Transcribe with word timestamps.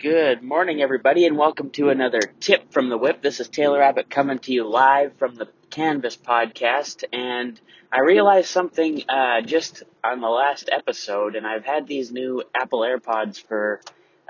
Good 0.00 0.44
morning, 0.44 0.80
everybody, 0.80 1.26
and 1.26 1.36
welcome 1.36 1.70
to 1.70 1.88
another 1.88 2.20
tip 2.38 2.70
from 2.70 2.88
the 2.88 2.96
whip. 2.96 3.20
This 3.20 3.40
is 3.40 3.48
Taylor 3.48 3.82
Abbott 3.82 4.08
coming 4.08 4.38
to 4.38 4.52
you 4.52 4.62
live 4.62 5.14
from 5.16 5.34
the 5.34 5.48
Canvas 5.70 6.16
podcast, 6.16 7.02
and 7.12 7.60
I 7.90 8.02
realized 8.02 8.46
something 8.46 9.02
uh, 9.08 9.40
just 9.40 9.82
on 10.04 10.20
the 10.20 10.28
last 10.28 10.68
episode, 10.70 11.34
and 11.34 11.44
I've 11.44 11.64
had 11.64 11.88
these 11.88 12.12
new 12.12 12.44
Apple 12.54 12.82
AirPods 12.82 13.42
for 13.42 13.80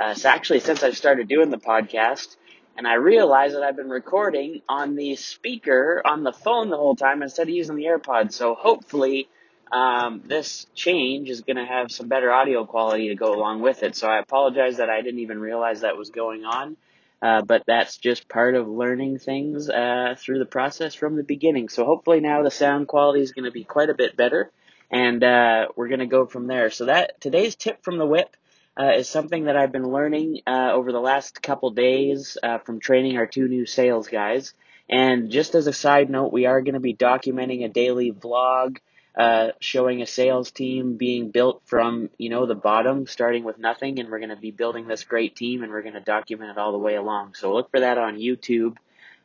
uh, 0.00 0.14
actually 0.24 0.60
since 0.60 0.82
I've 0.82 0.96
started 0.96 1.28
doing 1.28 1.50
the 1.50 1.58
podcast, 1.58 2.38
and 2.78 2.88
I 2.88 2.94
realized 2.94 3.54
that 3.54 3.62
I've 3.62 3.76
been 3.76 3.90
recording 3.90 4.62
on 4.70 4.96
the 4.96 5.16
speaker 5.16 6.00
on 6.02 6.24
the 6.24 6.32
phone 6.32 6.70
the 6.70 6.78
whole 6.78 6.96
time 6.96 7.22
instead 7.22 7.42
of 7.48 7.54
using 7.54 7.76
the 7.76 7.84
AirPods. 7.84 8.32
So 8.32 8.54
hopefully 8.54 9.28
um, 9.72 10.22
this 10.26 10.66
change 10.74 11.30
is 11.30 11.42
going 11.42 11.56
to 11.56 11.64
have 11.64 11.90
some 11.90 12.08
better 12.08 12.30
audio 12.32 12.64
quality 12.64 13.08
to 13.08 13.14
go 13.14 13.34
along 13.34 13.60
with 13.60 13.82
it. 13.82 13.96
So 13.96 14.08
I 14.08 14.18
apologize 14.18 14.78
that 14.78 14.90
I 14.90 15.02
didn't 15.02 15.20
even 15.20 15.38
realize 15.40 15.80
that 15.80 15.96
was 15.96 16.10
going 16.10 16.44
on. 16.44 16.76
Uh, 17.20 17.42
but 17.42 17.64
that's 17.66 17.96
just 17.96 18.28
part 18.28 18.54
of 18.54 18.68
learning 18.68 19.18
things 19.18 19.68
uh, 19.68 20.14
through 20.16 20.38
the 20.38 20.46
process 20.46 20.94
from 20.94 21.16
the 21.16 21.24
beginning. 21.24 21.68
So 21.68 21.84
hopefully 21.84 22.20
now 22.20 22.42
the 22.42 22.50
sound 22.50 22.86
quality 22.86 23.20
is 23.20 23.32
going 23.32 23.44
to 23.44 23.50
be 23.50 23.64
quite 23.64 23.90
a 23.90 23.94
bit 23.94 24.16
better, 24.16 24.52
and 24.88 25.24
uh, 25.24 25.66
we're 25.74 25.88
going 25.88 25.98
to 25.98 26.06
go 26.06 26.26
from 26.26 26.46
there. 26.46 26.70
So 26.70 26.84
that 26.84 27.20
today's 27.20 27.56
tip 27.56 27.82
from 27.82 27.98
the 27.98 28.06
whip 28.06 28.36
uh, 28.78 28.92
is 28.92 29.08
something 29.08 29.46
that 29.46 29.56
I've 29.56 29.72
been 29.72 29.90
learning 29.90 30.42
uh, 30.46 30.70
over 30.72 30.92
the 30.92 31.00
last 31.00 31.42
couple 31.42 31.70
days 31.70 32.38
uh, 32.40 32.58
from 32.58 32.78
training 32.78 33.16
our 33.16 33.26
two 33.26 33.48
new 33.48 33.66
sales 33.66 34.06
guys. 34.06 34.54
And 34.88 35.30
just 35.30 35.56
as 35.56 35.66
a 35.66 35.72
side 35.72 36.08
note, 36.08 36.32
we 36.32 36.46
are 36.46 36.62
going 36.62 36.74
to 36.74 36.80
be 36.80 36.94
documenting 36.94 37.64
a 37.64 37.68
daily 37.68 38.12
vlog 38.12 38.78
uh, 39.18 39.50
showing 39.58 40.00
a 40.00 40.06
sales 40.06 40.52
team 40.52 40.96
being 40.96 41.32
built 41.32 41.60
from 41.64 42.08
you 42.18 42.30
know 42.30 42.46
the 42.46 42.54
bottom, 42.54 43.06
starting 43.08 43.42
with 43.42 43.58
nothing, 43.58 43.98
and 43.98 44.08
we're 44.08 44.20
going 44.20 44.28
to 44.28 44.36
be 44.36 44.52
building 44.52 44.86
this 44.86 45.02
great 45.02 45.34
team, 45.34 45.64
and 45.64 45.72
we're 45.72 45.82
going 45.82 45.94
to 45.94 46.00
document 46.00 46.52
it 46.52 46.58
all 46.58 46.70
the 46.70 46.78
way 46.78 46.94
along. 46.94 47.34
So 47.34 47.52
look 47.52 47.68
for 47.72 47.80
that 47.80 47.98
on 47.98 48.16
YouTube, 48.16 48.76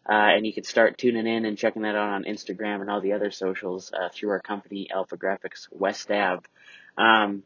uh, 0.09 0.33
and 0.33 0.47
you 0.47 0.51
can 0.51 0.63
start 0.63 0.97
tuning 0.97 1.27
in 1.27 1.45
and 1.45 1.59
checking 1.59 1.83
that 1.83 1.95
out 1.95 2.09
on 2.09 2.23
Instagram 2.23 2.81
and 2.81 2.89
all 2.89 3.01
the 3.01 3.13
other 3.13 3.29
socials 3.29 3.93
uh, 3.93 4.09
through 4.11 4.31
our 4.31 4.39
company 4.39 4.87
AlphaGraphics 4.91 5.67
West 5.69 6.09
Ave. 6.09 6.41
Um, 6.97 7.43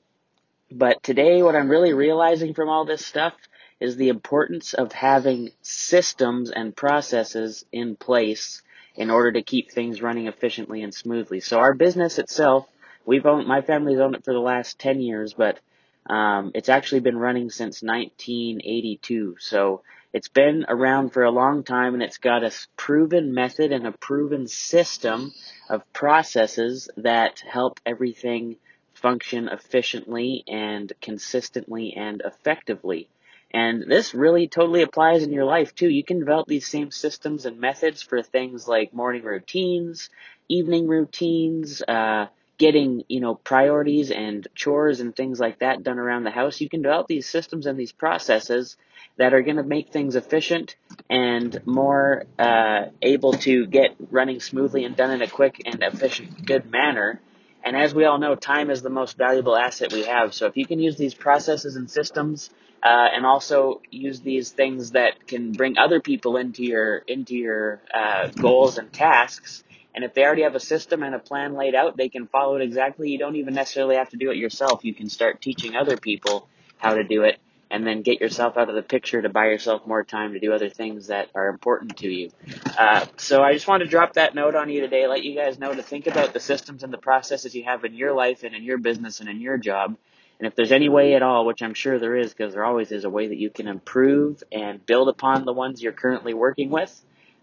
but 0.72 1.04
today, 1.04 1.44
what 1.44 1.56
I'm 1.56 1.70
really 1.70 1.94
realizing 1.94 2.54
from 2.54 2.70
all 2.70 2.86
this 2.86 3.06
stuff 3.06 3.34
is 3.82 3.98
the 3.98 4.08
importance 4.08 4.74
of 4.74 4.94
having 4.94 5.50
systems 5.62 6.50
and 6.50 6.74
processes 6.74 7.66
in 7.74 7.98
place 7.98 8.64
in 8.98 9.12
order 9.12 9.32
to 9.34 9.44
keep 9.44 9.72
things 9.72 10.02
running 10.02 10.28
efficiently 10.28 10.82
and 10.82 10.94
smoothly. 10.94 11.40
So 11.40 11.60
our 11.60 11.74
business 11.74 12.18
itself, 12.18 12.68
we've 13.06 13.26
owned, 13.26 13.48
my 13.48 13.62
family's 13.62 14.00
owned 14.00 14.16
it 14.16 14.26
for 14.26 14.34
the 14.34 14.40
last 14.40 14.80
10 14.80 15.00
years, 15.00 15.34
but 15.34 15.60
um, 16.08 16.52
it's 16.56 16.70
actually 16.70 17.02
been 17.02 17.18
running 17.18 17.50
since 17.50 17.84
1982. 17.84 19.38
So 19.40 19.84
it's 20.14 20.30
been 20.30 20.66
around 20.68 21.12
for 21.12 21.24
a 21.24 21.32
long 21.32 21.64
time 21.64 21.94
and 21.94 22.02
it's 22.02 22.18
got 22.18 22.44
a 22.44 22.52
proven 22.76 23.34
method 23.34 23.72
and 23.72 23.86
a 23.86 23.92
proven 23.92 24.48
system 24.48 25.34
of 25.70 25.82
processes 25.94 26.90
that 26.98 27.42
help 27.42 27.80
everything 27.86 28.56
function 28.96 29.48
efficiently 29.48 30.44
and 30.48 30.92
consistently 31.02 31.94
and 31.96 32.22
effectively. 32.26 33.10
And 33.52 33.84
this 33.90 34.14
really 34.14 34.48
totally 34.48 34.82
applies 34.82 35.24
in 35.24 35.32
your 35.32 35.46
life 35.46 35.74
too. 35.74 35.90
You 35.90 36.04
can 36.04 36.20
develop 36.20 36.48
these 36.48 36.68
same 36.68 36.92
systems 36.92 37.46
and 37.46 37.60
methods 37.60 38.02
for 38.02 38.22
things 38.22 38.68
like 38.68 38.94
morning 38.94 39.24
routines, 39.24 40.10
evening 40.50 40.88
routines, 40.88 41.82
uh, 41.82 42.28
getting, 42.58 43.04
you 43.08 43.20
know, 43.20 43.36
priorities 43.36 44.12
and 44.12 44.48
chores 44.56 45.00
and 45.00 45.16
things 45.16 45.40
like 45.40 45.60
that 45.60 45.84
done 45.84 46.00
around 46.00 46.24
the 46.24 46.32
house. 46.32 46.60
You 46.60 46.70
can 46.70 46.82
develop 46.82 47.08
these 47.08 47.30
systems 47.30 47.68
and 47.68 47.80
these 47.80 47.92
processes 47.92 48.78
that 49.18 49.34
are 49.34 49.42
going 49.42 49.58
to 49.58 49.64
make 49.64 49.92
things 49.92 50.16
efficient 50.16 50.76
and 51.10 51.62
more 51.66 52.26
uh, 52.38 52.86
able 53.02 53.34
to 53.34 53.66
get 53.68 53.96
running 54.12 54.40
smoothly 54.40 54.86
and 54.86 54.96
done 54.96 55.12
in 55.12 55.22
a 55.22 55.28
quick 55.28 55.62
and 55.66 55.82
efficient, 55.84 56.46
good 56.46 56.70
manner. 56.70 57.22
And 57.64 57.76
as 57.76 57.94
we 57.94 58.06
all 58.06 58.18
know, 58.18 58.36
time 58.36 58.70
is 58.70 58.82
the 58.82 58.90
most 58.90 59.18
valuable 59.18 59.56
asset 59.56 59.92
we 59.92 60.04
have. 60.04 60.34
So 60.34 60.46
if 60.46 60.56
you 60.56 60.66
can 60.66 60.80
use 60.80 60.96
these 60.98 61.14
processes 61.14 61.76
and 61.76 61.90
systems 61.90 62.50
uh, 62.84 63.08
and 63.14 63.26
also 63.26 63.82
use 63.92 64.22
these 64.22 64.52
things 64.52 64.92
that 64.92 65.28
can 65.28 65.52
bring 65.52 65.78
other 65.78 66.00
people 66.00 66.38
into 66.38 66.64
your 66.64 66.98
into 66.98 67.36
your 67.36 67.82
uh, 67.94 68.28
goals 68.28 68.78
and 68.78 68.92
tasks. 68.94 69.64
And 69.96 70.04
if 70.04 70.14
they 70.14 70.24
already 70.24 70.44
have 70.44 70.54
a 70.54 70.60
system 70.60 71.02
and 71.02 71.16
a 71.16 71.20
plan 71.20 71.56
laid 71.56 71.74
out, 71.74 71.98
they 71.98 72.08
can 72.08 72.28
follow 72.28 72.56
it 72.56 72.62
exactly. 72.62 73.10
You 73.10 73.18
don't 73.18 73.36
even 73.36 73.56
necessarily 73.56 73.96
have 73.96 74.10
to 74.10 74.18
do 74.18 74.30
it 74.30 74.38
yourself. 74.38 74.86
You 74.86 74.94
can 74.94 75.10
start 75.10 75.42
teaching 75.42 75.76
other 75.76 75.98
people 75.98 76.48
how 76.78 76.94
to 76.94 77.04
do 77.04 77.24
it, 77.24 77.40
and 77.70 77.86
then 77.86 78.02
get 78.02 78.22
yourself 78.22 78.58
out 78.58 78.70
of 78.70 78.76
the 78.76 78.82
picture 78.82 79.22
to 79.22 79.30
buy 79.30 79.46
yourself 79.46 79.86
more 79.86 80.04
time 80.04 80.34
to 80.34 80.40
do 80.40 80.54
other 80.54 80.70
things 80.70 81.08
that 81.08 81.30
are 81.36 81.50
important 81.50 81.98
to 81.98 82.08
you. 82.08 82.32
Uh, 82.78 83.06
so 83.18 83.44
I 83.44 83.54
just 83.54 83.68
want 83.68 83.84
to 83.84 83.90
drop 83.90 84.14
that 84.14 84.36
note 84.36 84.56
on 84.56 84.70
you 84.70 84.82
today, 84.82 85.08
let 85.08 85.24
you 85.24 85.36
guys 85.36 85.60
know 85.60 85.74
to 85.74 85.84
think 85.84 86.08
about 86.08 86.34
the 86.34 86.40
systems 86.40 86.84
and 86.84 86.94
the 86.94 86.98
processes 86.98 87.54
you 87.56 87.64
have 87.64 87.84
in 87.84 87.94
your 87.94 88.14
life 88.14 88.44
and 88.44 88.56
in 88.56 88.64
your 88.64 88.78
business 88.78 89.20
and 89.20 89.30
in 89.30 89.42
your 89.42 89.58
job 89.58 89.98
and 90.40 90.48
if 90.48 90.56
there's 90.56 90.72
any 90.72 90.90
way 90.90 91.16
at 91.16 91.24
all, 91.24 91.46
which 91.46 91.62
I'm 91.62 91.74
sure 91.74 91.98
there 91.98 92.16
is, 92.16 92.32
because 92.32 92.54
there 92.54 92.64
always 92.64 92.92
is 92.92 93.06
a 93.06 93.10
way 93.10 93.28
that 93.28 93.38
you 93.38 93.50
can 93.50 93.68
improve 93.68 94.44
and 94.52 94.86
build 94.86 95.10
upon 95.10 95.46
the 95.46 95.54
ones 95.54 95.82
you're 95.82 95.94
currently 95.94 96.34
working 96.34 96.70
with, 96.70 96.94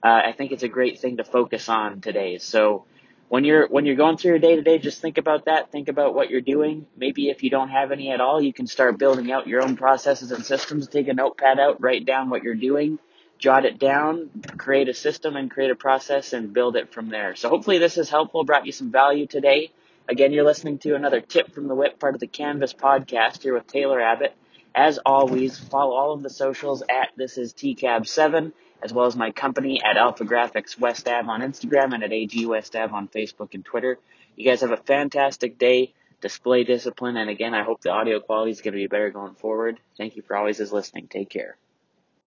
uh, 0.02 0.20
I 0.24 0.32
think 0.32 0.52
it's 0.52 0.62
a 0.62 0.68
great 0.68 1.00
thing 1.00 1.16
to 1.16 1.24
focus 1.24 1.68
on 1.68 2.00
today. 2.00 2.38
So 2.38 2.84
when 3.28 3.44
you're 3.44 3.66
when 3.68 3.86
you're 3.86 3.96
going 3.96 4.16
through 4.16 4.32
your 4.32 4.38
day 4.38 4.56
to 4.56 4.62
day, 4.62 4.78
just 4.78 5.00
think 5.00 5.18
about 5.18 5.46
that. 5.46 5.72
Think 5.72 5.88
about 5.88 6.14
what 6.14 6.30
you're 6.30 6.40
doing. 6.40 6.86
Maybe 6.96 7.30
if 7.30 7.42
you 7.42 7.50
don't 7.50 7.70
have 7.70 7.90
any 7.90 8.10
at 8.10 8.20
all, 8.20 8.40
you 8.42 8.52
can 8.52 8.66
start 8.66 8.98
building 8.98 9.32
out 9.32 9.46
your 9.46 9.62
own 9.62 9.76
processes 9.76 10.30
and 10.30 10.44
systems. 10.44 10.88
Take 10.88 11.08
a 11.08 11.14
notepad 11.14 11.58
out, 11.58 11.80
write 11.80 12.04
down 12.04 12.30
what 12.30 12.42
you're 12.42 12.54
doing, 12.54 12.98
jot 13.38 13.64
it 13.64 13.78
down, 13.78 14.30
create 14.56 14.88
a 14.88 14.94
system 14.94 15.36
and 15.36 15.50
create 15.50 15.70
a 15.70 15.76
process 15.76 16.32
and 16.32 16.52
build 16.52 16.76
it 16.76 16.92
from 16.92 17.08
there. 17.08 17.34
So 17.34 17.48
hopefully 17.48 17.78
this 17.78 17.98
is 17.98 18.08
helpful, 18.08 18.44
brought 18.44 18.66
you 18.66 18.72
some 18.72 18.92
value 18.92 19.26
today. 19.26 19.70
Again, 20.08 20.32
you're 20.32 20.44
listening 20.44 20.78
to 20.80 20.94
another 20.94 21.20
tip 21.20 21.54
from 21.54 21.66
the 21.66 21.74
whip, 21.74 21.98
part 21.98 22.14
of 22.14 22.20
the 22.20 22.26
Canvas 22.26 22.74
podcast 22.74 23.42
here 23.42 23.54
with 23.54 23.66
Taylor 23.66 24.00
Abbott. 24.00 24.34
As 24.74 24.98
always, 24.98 25.58
follow 25.58 25.94
all 25.94 26.12
of 26.12 26.22
the 26.22 26.30
socials 26.30 26.82
at 26.82 27.10
this 27.16 27.38
is 27.38 27.54
TCAB7, 27.54 28.52
as 28.82 28.92
well 28.92 29.06
as 29.06 29.16
my 29.16 29.30
company 29.30 29.82
at 29.82 29.96
AlphaGraphics 29.96 30.78
West 30.78 31.08
Ave 31.08 31.28
on 31.28 31.40
Instagram 31.40 31.94
and 31.94 32.04
at 32.04 32.12
AG 32.12 32.44
West 32.46 32.74
Ave 32.76 32.94
on 32.94 33.08
Facebook 33.08 33.54
and 33.54 33.64
Twitter. 33.64 33.98
You 34.36 34.44
guys 34.44 34.60
have 34.60 34.72
a 34.72 34.76
fantastic 34.76 35.58
day. 35.58 35.94
Display 36.20 36.64
discipline, 36.64 37.18
and 37.18 37.28
again, 37.28 37.52
I 37.52 37.64
hope 37.64 37.82
the 37.82 37.90
audio 37.90 38.18
quality 38.18 38.50
is 38.50 38.62
going 38.62 38.72
to 38.72 38.78
be 38.78 38.86
better 38.86 39.10
going 39.10 39.34
forward. 39.34 39.78
Thank 39.98 40.16
you 40.16 40.22
for 40.22 40.36
always 40.36 40.58
listening. 40.72 41.06
Take 41.08 41.28
care. 41.28 41.58